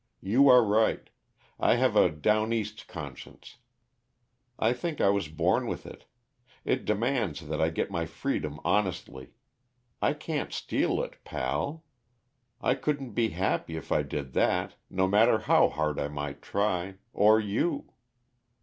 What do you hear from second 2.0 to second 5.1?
'down east' conscience. I think I